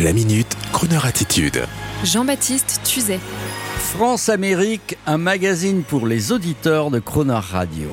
La 0.00 0.12
minute, 0.12 0.56
Kroneur 0.72 1.06
attitude. 1.06 1.64
Jean-Baptiste 2.04 2.82
Tuzet. 2.84 3.18
France 3.78 4.28
Amérique, 4.28 4.96
un 5.06 5.18
magazine 5.18 5.82
pour 5.82 6.06
les 6.06 6.30
auditeurs 6.30 6.92
de 6.92 7.00
Croner 7.00 7.40
Radio. 7.40 7.88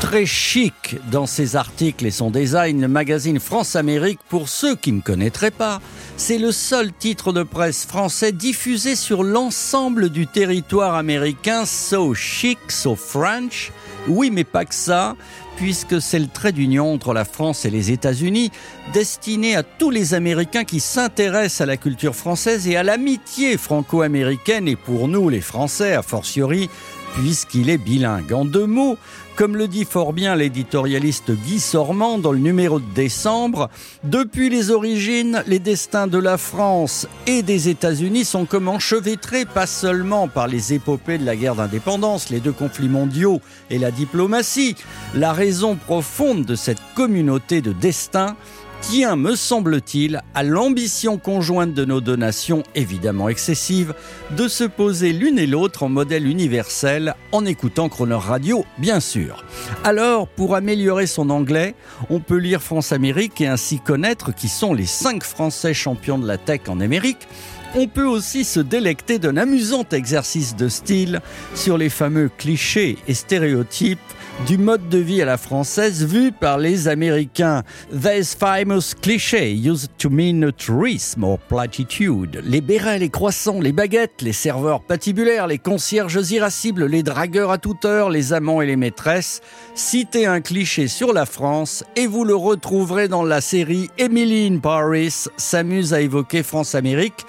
Très 0.00 0.24
chic 0.24 0.98
dans 1.10 1.26
ses 1.26 1.56
articles 1.56 2.06
et 2.06 2.12
son 2.12 2.30
design, 2.30 2.80
le 2.80 2.86
magazine 2.86 3.40
France 3.40 3.74
Amérique, 3.74 4.20
pour 4.28 4.48
ceux 4.48 4.76
qui 4.76 4.92
ne 4.92 5.00
connaîtraient 5.00 5.50
pas, 5.50 5.80
c'est 6.16 6.38
le 6.38 6.52
seul 6.52 6.92
titre 6.92 7.32
de 7.32 7.42
presse 7.42 7.86
français 7.86 8.30
diffusé 8.30 8.94
sur 8.94 9.24
l'ensemble 9.24 10.10
du 10.10 10.28
territoire 10.28 10.94
américain, 10.94 11.64
so 11.66 12.14
chic, 12.14 12.58
so 12.68 12.94
French. 12.94 13.72
Oui, 14.08 14.30
mais 14.30 14.44
pas 14.44 14.64
que 14.64 14.74
ça, 14.74 15.16
puisque 15.56 16.00
c'est 16.00 16.18
le 16.18 16.28
trait 16.28 16.52
d'union 16.52 16.92
entre 16.92 17.12
la 17.12 17.24
France 17.24 17.64
et 17.64 17.70
les 17.70 17.90
États-Unis, 17.90 18.52
destiné 18.92 19.56
à 19.56 19.62
tous 19.62 19.90
les 19.90 20.14
Américains 20.14 20.64
qui 20.64 20.80
s'intéressent 20.80 21.62
à 21.62 21.66
la 21.66 21.76
culture 21.76 22.14
française 22.14 22.68
et 22.68 22.76
à 22.76 22.82
l'amitié 22.82 23.56
franco-américaine, 23.56 24.68
et 24.68 24.76
pour 24.76 25.08
nous 25.08 25.28
les 25.28 25.40
Français, 25.40 25.94
a 25.94 26.02
fortiori, 26.02 26.70
puisqu'il 27.14 27.70
est 27.70 27.78
bilingue. 27.78 28.32
En 28.32 28.44
deux 28.44 28.66
mots, 28.66 28.98
comme 29.36 29.56
le 29.56 29.68
dit 29.68 29.84
fort 29.84 30.12
bien 30.12 30.34
l'éditorialiste 30.34 31.30
Guy 31.30 31.60
Sormand 31.60 32.18
dans 32.18 32.32
le 32.32 32.38
numéro 32.38 32.80
de 32.80 32.94
décembre, 32.94 33.68
depuis 34.04 34.48
les 34.48 34.70
origines, 34.70 35.42
les 35.46 35.58
destins 35.58 36.06
de 36.06 36.18
la 36.18 36.38
France 36.38 37.06
et 37.26 37.42
des 37.42 37.68
États-Unis 37.68 38.24
sont 38.24 38.46
comme 38.46 38.68
enchevêtrés 38.68 39.44
pas 39.44 39.66
seulement 39.66 40.28
par 40.28 40.48
les 40.48 40.72
épopées 40.72 41.18
de 41.18 41.26
la 41.26 41.36
guerre 41.36 41.54
d'indépendance, 41.54 42.30
les 42.30 42.40
deux 42.40 42.52
conflits 42.52 42.88
mondiaux 42.88 43.40
et 43.70 43.78
la 43.78 43.90
diplomatie. 43.90 44.76
La 45.14 45.32
raison 45.32 45.76
profonde 45.76 46.44
de 46.44 46.54
cette 46.54 46.80
communauté 46.94 47.60
de 47.60 47.72
destin 47.72 48.36
tient, 48.80 49.16
me 49.16 49.34
semble-t-il, 49.34 50.22
à 50.34 50.42
l'ambition 50.42 51.18
conjointe 51.18 51.74
de 51.74 51.84
nos 51.84 52.00
deux 52.00 52.16
nations, 52.16 52.62
évidemment 52.74 53.28
excessive, 53.28 53.94
de 54.36 54.48
se 54.48 54.64
poser 54.64 55.12
l'une 55.12 55.38
et 55.38 55.46
l'autre 55.46 55.82
en 55.82 55.88
modèle 55.88 56.26
universel 56.26 57.14
en 57.32 57.44
écoutant 57.44 57.88
Croner 57.88 58.14
Radio, 58.14 58.64
bien 58.78 59.00
sûr. 59.00 59.44
Alors, 59.84 60.28
pour 60.28 60.54
améliorer 60.54 61.06
son 61.06 61.30
anglais, 61.30 61.74
on 62.10 62.20
peut 62.20 62.38
lire 62.38 62.62
France-Amérique 62.62 63.40
et 63.40 63.46
ainsi 63.46 63.80
connaître 63.80 64.34
qui 64.34 64.48
sont 64.48 64.74
les 64.74 64.86
cinq 64.86 65.24
Français 65.24 65.74
champions 65.74 66.18
de 66.18 66.26
la 66.26 66.38
tech 66.38 66.62
en 66.68 66.80
Amérique 66.80 67.28
on 67.74 67.88
peut 67.88 68.06
aussi 68.06 68.44
se 68.44 68.60
délecter 68.60 69.18
d'un 69.18 69.36
amusant 69.36 69.84
exercice 69.92 70.56
de 70.56 70.68
style 70.68 71.20
sur 71.54 71.76
les 71.76 71.90
fameux 71.90 72.30
clichés 72.38 72.96
et 73.06 73.12
stéréotypes 73.12 73.98
du 74.44 74.58
mode 74.58 74.88
de 74.88 74.98
vie 74.98 75.22
à 75.22 75.24
la 75.24 75.38
française 75.38 76.04
vu 76.04 76.30
par 76.30 76.58
les 76.58 76.88
Américains. 76.88 77.62
These 77.90 78.34
famous 78.34 78.94
clichés 79.00 79.52
used 79.52 79.90
to 79.98 80.10
mean 80.10 80.52
tourism 80.52 81.24
or 81.24 81.38
platitude. 81.38 82.42
Les 82.44 82.60
bérets, 82.60 82.98
les 82.98 83.08
croissants, 83.08 83.60
les 83.60 83.72
baguettes, 83.72 84.20
les 84.20 84.34
serveurs 84.34 84.82
patibulaires, 84.82 85.46
les 85.46 85.58
concierges 85.58 86.30
irascibles, 86.30 86.84
les 86.86 87.02
dragueurs 87.02 87.50
à 87.50 87.58
toute 87.58 87.84
heure, 87.84 88.10
les 88.10 88.32
amants 88.32 88.60
et 88.60 88.66
les 88.66 88.76
maîtresses. 88.76 89.40
Citez 89.74 90.26
un 90.26 90.40
cliché 90.40 90.86
sur 90.86 91.12
la 91.12 91.26
France 91.26 91.82
et 91.96 92.06
vous 92.06 92.24
le 92.24 92.36
retrouverez 92.36 93.08
dans 93.08 93.24
la 93.24 93.40
série 93.40 93.88
Emily 93.98 94.58
Paris 94.58 95.24
s'amuse 95.36 95.94
à 95.94 96.00
évoquer 96.00 96.42
France-Amérique. 96.42 97.24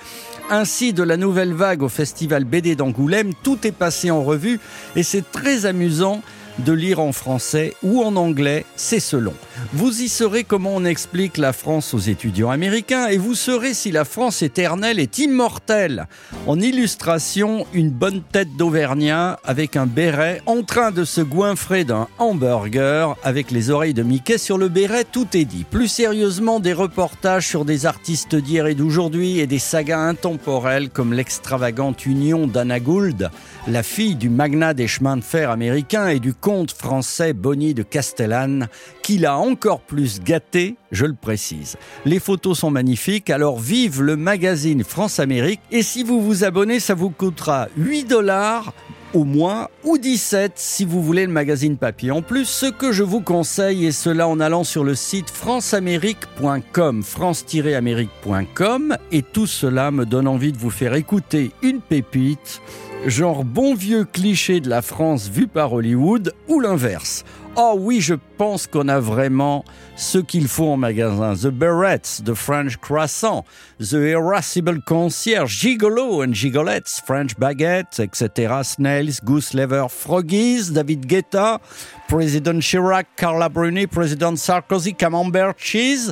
Ainsi, 0.50 0.94
de 0.94 1.03
la 1.03 1.17
nouvelle 1.17 1.53
vague 1.53 1.83
au 1.83 1.89
festival 1.89 2.45
BD 2.45 2.75
d'Angoulême, 2.75 3.33
tout 3.44 3.66
est 3.67 3.73
passé 3.73 4.11
en 4.11 4.23
revue 4.23 4.59
et 4.95 5.03
c'est 5.03 5.31
très 5.31 5.66
amusant 5.66 6.22
de 6.59 6.73
lire 6.73 7.00
en 7.00 7.11
français 7.11 7.73
ou 7.83 8.03
en 8.03 8.16
anglais, 8.16 8.66
c'est 8.75 9.00
selon. 9.00 9.33
Vous 9.73 10.02
y 10.02 10.09
saurez 10.09 10.44
comment 10.44 10.75
on 10.75 10.86
explique 10.86 11.38
la 11.38 11.53
France 11.53 11.94
aux 11.94 12.00
étudiants 12.00 12.50
américains 12.50 13.08
et 13.08 13.17
vous 13.17 13.36
saurez 13.36 13.73
si 13.73 13.91
la 13.91 14.06
France 14.06 14.41
éternelle 14.41 15.00
est 15.00 15.19
immortelle. 15.19 16.07
En 16.46 16.59
illustration, 16.59 17.66
une 17.73 17.90
bonne 17.90 18.22
tête 18.22 18.56
d'Auvergnat 18.56 19.40
avec 19.44 19.75
un 19.75 19.85
béret 19.85 20.41
en 20.46 20.63
train 20.63 20.91
de 20.91 21.03
se 21.03 21.22
goinfrer 21.22 21.84
d'un 21.84 22.07
hamburger 22.17 23.16
avec 23.23 23.51
les 23.51 23.69
oreilles 23.69 23.94
de 23.94 24.03
Mickey 24.03 24.38
sur 24.38 24.57
le 24.57 24.69
béret, 24.69 25.03
tout 25.03 25.28
est 25.34 25.46
dit. 25.46 25.66
Plus 25.69 25.88
sérieusement, 25.88 26.59
des 26.59 26.73
reportages 26.73 27.47
sur 27.47 27.66
des 27.66 27.85
artistes 27.85 28.35
d'hier 28.35 28.67
et 28.67 28.75
d'aujourd'hui 28.75 29.40
et 29.40 29.47
des 29.47 29.59
sagas 29.59 30.00
intemporelles 30.00 30.90
comme 30.90 31.13
l'extravagante 31.13 32.06
union 32.06 32.47
d'Anna 32.47 32.79
Gould, 32.79 33.29
la 33.67 33.84
fille 33.84 34.16
du 34.16 34.29
magnat 34.29 34.73
des 34.73 34.88
chemins 34.88 35.17
de 35.17 35.23
fer 35.23 35.51
américains 35.51 36.07
et 36.07 36.19
du 36.19 36.34
comte 36.47 36.72
français 36.72 37.34
Bonny 37.34 37.74
de 37.74 37.84
Castellane, 37.84 38.69
qui 39.03 39.18
l'a 39.18 39.38
encore 39.38 39.81
plus 39.81 40.22
gâté, 40.22 40.78
je 40.94 41.06
le 41.06 41.13
précise. 41.13 41.75
Les 42.06 42.19
photos 42.19 42.59
sont 42.59 42.72
magnifiques, 42.72 43.30
alors 43.30 43.59
vive 43.59 44.02
le 44.02 44.16
magazine 44.16 44.85
France-Amérique. 44.85 45.59
Et 45.72 45.84
si 45.84 46.03
vous 46.03 46.22
vous 46.22 46.46
abonnez, 46.46 46.80
ça 46.80 46.94
vous 46.94 47.09
coûtera 47.09 47.68
8 47.75 48.06
dollars 48.06 48.72
au 49.13 49.25
moins, 49.25 49.68
ou 49.84 49.97
17 49.97 50.53
si 50.56 50.85
vous 50.85 51.03
voulez 51.03 51.25
le 51.25 51.34
magazine 51.34 51.75
papier. 51.75 52.12
En 52.12 52.22
plus, 52.22 52.46
ce 52.46 52.68
que 52.68 52.94
je 52.94 53.03
vous 53.03 53.19
conseille, 53.19 53.85
et 53.85 53.91
cela 53.91 54.29
en 54.29 54.40
allant 54.40 54.64
sur 54.64 54.85
le 54.85 54.96
site 54.96 55.29
franceamérique.com, 55.29 57.03
france-amérique.com, 57.03 58.97
et 59.12 59.22
tout 59.22 59.47
cela 59.47 59.91
me 59.91 60.06
donne 60.06 60.29
envie 60.29 60.53
de 60.53 60.58
vous 60.58 60.69
faire 60.69 60.94
écouter 60.94 61.52
une 61.62 61.81
pépite 61.81 62.62
genre 63.06 63.44
bon 63.44 63.75
vieux 63.75 64.06
cliché 64.06 64.59
de 64.59 64.69
la 64.69 64.81
France 64.81 65.30
vu 65.30 65.47
par 65.47 65.74
Hollywood, 65.74 66.34
ou 66.47 66.59
l'inverse? 66.59 67.24
Oh 67.56 67.75
oui, 67.80 68.02
je 68.02 68.13
pense 68.38 68.68
qu'on 68.68 68.88
a 68.88 69.00
vraiment 69.00 69.66
ce 69.96 70.19
qu'il 70.19 70.47
faut 70.47 70.69
en 70.69 70.78
magasin. 70.78 71.34
The 71.34 71.47
Barrettes, 71.47 72.22
The 72.24 72.35
French 72.35 72.78
Croissant, 72.78 73.46
The 73.80 73.94
Irascible 73.94 74.80
Concierge, 74.85 75.59
Gigolo 75.59 76.24
and 76.24 76.34
Gigolettes, 76.34 77.02
French 77.06 77.35
Baguettes, 77.38 78.00
etc. 78.00 78.62
Snails, 78.63 79.22
Goose 79.24 79.53
Lever, 79.53 79.88
Froggies, 79.90 80.72
David 80.72 81.08
Guetta, 81.08 81.59
President 82.08 82.59
Chirac, 82.62 83.08
Carla 83.16 83.50
Bruni, 83.50 83.88
President 83.88 84.35
Sarkozy, 84.35 84.94
Camembert 84.94 85.53
Cheese. 85.58 86.12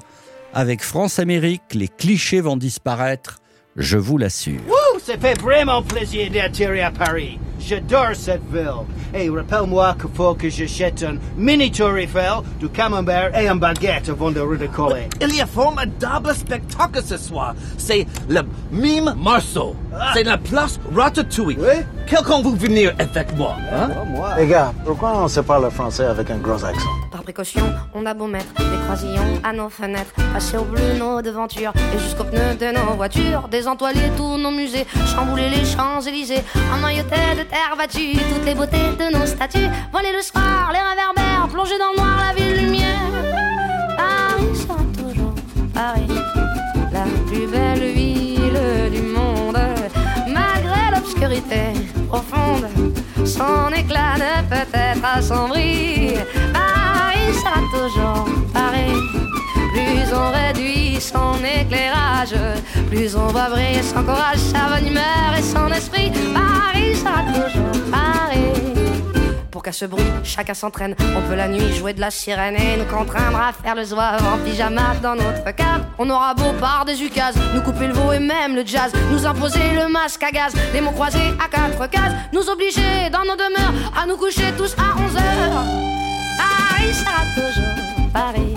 Avec 0.53 0.81
France-Amérique, 0.81 1.73
les 1.73 1.89
clichés 1.89 2.41
vont 2.41 2.57
disparaître, 2.57 3.39
je 3.75 3.97
vous 3.97 4.17
l'assure. 4.17 4.61
Ça 5.05 5.19
fait 5.19 5.39
vraiment 5.39 5.83
plaisir 5.83 6.31
d'atterrir 6.31 6.87
à 6.87 6.91
Paris. 6.91 7.37
J'adore 7.67 8.13
cette 8.13 8.43
ville. 8.51 8.85
Et 9.13 9.27
rappelle-moi 9.27 9.95
qu'il 9.99 10.09
faut 10.13 10.35
que 10.35 10.49
j'achète 10.49 11.03
un 11.03 11.15
mini 11.35 11.71
tour 11.71 11.97
Eiffel, 11.97 12.43
du 12.59 12.69
camembert 12.69 13.35
et 13.35 13.47
un 13.47 13.55
baguette 13.55 14.09
avant 14.09 14.29
de 14.29 14.39
redécoller. 14.39 15.09
Il 15.19 15.35
y 15.35 15.41
a 15.41 15.47
formidable 15.47 16.35
spectacle 16.35 17.01
ce 17.03 17.17
soir. 17.17 17.55
C'est 17.77 18.05
le 18.29 18.41
Mime 18.71 19.15
Marceau. 19.17 19.75
C'est 20.13 20.23
la 20.23 20.37
place 20.37 20.79
Ratatouille. 20.95 21.57
Oui? 21.59 21.81
Quelqu'un 22.07 22.41
veut 22.43 22.55
venir 22.55 22.93
avec 22.99 23.35
moi? 23.35 23.55
Hein? 23.73 23.89
moi. 24.09 24.35
Les 24.37 24.45
gars, 24.45 24.71
pourquoi 24.85 25.23
on 25.23 25.27
se 25.27 25.39
parle 25.39 25.71
français 25.71 26.05
avec 26.05 26.29
un 26.29 26.37
gros 26.37 26.63
accent? 26.63 26.89
Par 27.11 27.23
précaution, 27.23 27.63
on 27.95 28.05
a 28.05 28.13
beau 28.13 28.27
mettre 28.27 28.53
des 28.59 28.77
croisillons 28.85 29.41
à 29.43 29.53
nos 29.53 29.69
fenêtres, 29.69 30.13
passer 30.31 30.57
au 30.57 30.65
bleu 30.65 30.99
nos 30.99 31.21
devantures 31.23 31.73
et 31.95 31.97
jusqu'aux 31.97 32.25
pneus 32.25 32.55
de 32.59 32.77
nos 32.77 32.95
voitures, 32.95 33.47
désentoiler 33.49 34.11
tous 34.17 34.37
nos 34.37 34.51
musées, 34.51 34.85
chambouler 35.07 35.49
les 35.49 35.65
Champs-Élysées, 35.65 36.43
emmailloter 36.75 37.15
de 37.39 37.43
terre 37.55 37.77
battue 37.77 38.17
toutes 38.17 38.45
les 38.45 38.53
beautés 38.53 38.89
de 38.99 39.17
nos 39.17 39.25
statues, 39.25 39.69
voler 39.93 40.11
le 40.11 40.21
soir, 40.21 40.73
les 40.73 40.83
réverbères, 40.91 41.47
plonger 41.49 41.77
dans 41.79 41.91
le 41.91 41.97
noir 41.99 42.17
la 42.27 42.33
ville 42.37 42.65
lumière. 42.65 43.13
Paris 43.95 44.55
sera 44.61 44.79
toujours 44.99 45.35
Paris, 45.73 46.11
la 46.91 47.05
plus 47.27 47.47
belle 47.47 47.93
ville 47.93 48.91
du 48.91 49.01
monde, 49.03 49.57
malgré 50.27 50.81
l'obscurité 50.93 51.63
profonde. 52.09 52.67
Son 53.25 53.69
éclat 53.73 54.15
ne 54.25 54.33
peut 54.49 54.71
être 54.73 55.05
assombri. 55.17 56.15
Paris 56.53 57.33
sera 57.41 57.61
toujours 57.75 58.27
Paris. 58.53 58.99
Plus 59.73 60.13
on 60.13 60.27
réduit 60.31 60.99
son 60.99 61.35
éclairage, 61.61 62.35
plus 62.89 63.15
on 63.15 63.27
va 63.27 63.49
briller 63.49 63.81
son 63.81 64.03
courage, 64.03 64.39
sa 64.39 64.67
bonne 64.69 64.87
humeur 64.87 65.29
et 65.37 65.41
son 65.41 65.67
esprit. 65.71 66.11
Qu'à 69.65 69.71
ce 69.71 69.85
bruit, 69.85 70.05
chacun 70.23 70.53
s'entraîne. 70.53 70.95
On 71.17 71.27
peut 71.27 71.33
la 71.33 71.47
nuit 71.47 71.73
jouer 71.73 71.93
de 71.93 71.99
la 71.99 72.11
sirène 72.11 72.55
et 72.55 72.77
nous 72.77 72.85
contraindre 72.85 73.41
à 73.41 73.51
faire 73.51 73.73
le 73.73 73.83
zouave 73.83 74.23
en 74.23 74.37
pyjama 74.37 74.93
dans 75.01 75.15
notre 75.15 75.43
cave. 75.55 75.83
On 75.97 76.07
aura 76.07 76.35
beau 76.35 76.53
par 76.59 76.85
des 76.85 77.01
ukases, 77.01 77.35
nous 77.55 77.61
couper 77.61 77.87
le 77.87 77.93
veau 77.93 78.11
et 78.11 78.19
même 78.19 78.55
le 78.55 78.63
jazz, 78.63 78.91
nous 79.11 79.25
imposer 79.25 79.73
le 79.73 79.91
masque 79.91 80.21
à 80.21 80.29
gaz, 80.29 80.53
les 80.71 80.81
mots 80.81 80.91
croisés 80.91 81.33
à 81.43 81.49
quatre 81.49 81.89
cases, 81.89 82.13
nous 82.31 82.47
obliger 82.47 83.09
dans 83.11 83.23
nos 83.23 83.35
demeures 83.35 83.73
à 83.99 84.05
nous 84.05 84.17
coucher 84.17 84.53
tous 84.55 84.75
à 84.77 84.95
11 85.03 85.15
heures. 85.15 85.63
Paris 86.37 86.93
sera 86.93 87.23
toujours 87.33 88.11
Paris, 88.13 88.53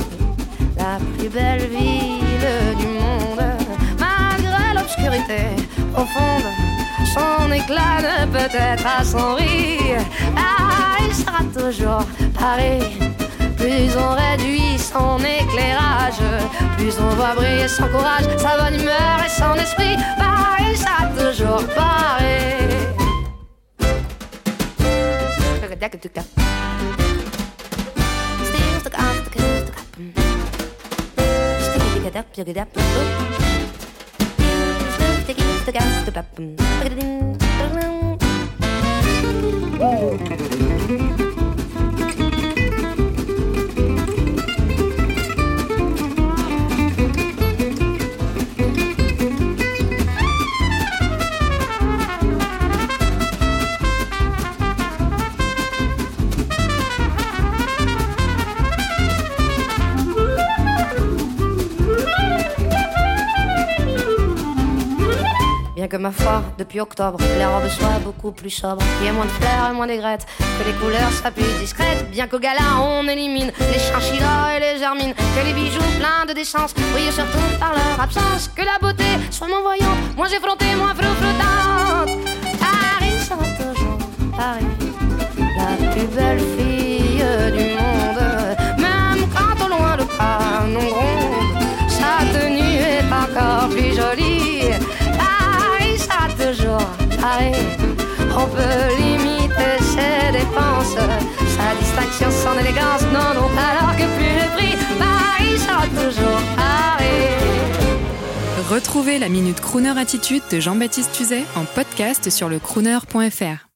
la 0.77 0.99
plus 1.17 1.31
belle 1.31 1.69
ville 1.71 2.77
du 2.79 2.87
monde, 2.87 3.47
malgré 3.99 4.75
l'obscurité 4.75 5.57
profonde. 5.95 6.68
Son 7.15 7.53
éclat 7.53 8.01
ne 8.03 8.27
peut 8.27 8.55
être 8.55 8.87
assombri. 8.87 9.79
Paris 10.35 11.15
sera 11.15 11.43
toujours 11.53 12.05
Paris. 12.39 12.99
Plus 13.57 13.97
on 13.97 14.11
réduit 14.15 14.79
son 14.79 15.19
éclairage. 15.19 16.23
Plus 16.77 16.95
on 17.01 17.15
voit 17.17 17.35
briller 17.35 17.69
son 17.69 17.89
courage, 17.89 18.25
sa 18.39 18.57
bonne 18.57 18.81
humeur 18.81 19.19
et 19.25 19.31
son 19.31 19.55
esprit. 19.55 19.97
Pareil, 20.19 20.77
ça 20.77 20.91
a 21.03 21.07
toujours 21.07 21.65
pareil. 21.75 22.49
Take 35.29 35.41
it 35.41 35.61
to 35.67 36.11
the 36.11 36.11
bapum. 36.11 36.57
Que 65.89 65.97
ma 65.97 66.11
foi, 66.11 66.43
depuis 66.59 66.81
octobre, 66.81 67.19
les 67.39 67.47
robes 67.47 67.69
soient 67.71 67.99
beaucoup 68.05 68.31
plus 68.31 68.51
sobres. 68.51 68.83
Qu'il 68.99 69.07
y 69.07 69.09
ait 69.09 69.13
moins 69.13 69.25
de 69.25 69.31
fleurs 69.31 69.71
et 69.71 69.73
moins 69.73 69.87
d'aigrettes, 69.87 70.27
que 70.39 70.69
les 70.69 70.75
couleurs 70.75 71.11
soient 71.13 71.31
plus 71.31 71.51
discrètes. 71.59 72.11
Bien 72.11 72.27
qu'au 72.27 72.39
gala, 72.39 72.61
on 72.83 73.09
élimine 73.09 73.51
les 73.59 73.79
chinchillas 73.79 74.57
et 74.57 74.61
les 74.61 74.79
germines. 74.79 75.15
Que 75.15 75.47
les 75.47 75.55
bijoux 75.55 75.81
pleins 75.99 76.27
de 76.29 76.35
décence 76.35 76.75
brillent 76.93 77.11
surtout 77.11 77.39
par 77.59 77.73
leur 77.73 78.01
absence. 78.01 78.51
Que 78.55 78.63
la 78.63 78.79
beauté 78.79 79.05
soit 79.31 79.49
moins 79.49 79.63
voyante, 79.63 80.15
moins 80.15 80.29
effrontée, 80.29 80.75
moins 80.77 80.95
flottante. 80.95 82.11
Paris 82.61 83.19
sera 83.27 83.45
toujours 83.57 83.99
Paris, 84.37 84.67
la 85.57 85.91
plus 85.93 86.07
belle 86.09 86.41
fille 86.59 86.78
On 98.37 98.47
peut 98.47 98.97
limiter 98.99 99.79
ses 99.81 100.33
dépenses, 100.33 100.95
sa 100.95 101.75
distinction, 101.81 102.31
son 102.31 102.59
élégance. 102.59 103.03
Non, 103.13 103.35
non, 103.35 103.49
alors 103.57 103.97
que 103.97 104.05
plus 104.17 104.35
le 104.35 104.57
prix, 104.57 104.77
Paris 104.99 105.59
sera 105.59 105.87
toujours 105.87 106.41
Paris. 106.57 107.09
Retrouvez 108.71 109.19
la 109.19 109.29
Minute 109.29 109.61
Crooner 109.61 109.99
Attitude 109.99 110.43
de 110.51 110.61
Jean-Baptiste 110.61 111.13
Tuzet 111.13 111.45
en 111.57 111.65
podcast 111.65 112.31
sur 112.31 112.49
le 112.49 112.59
crooner.fr. 112.59 113.68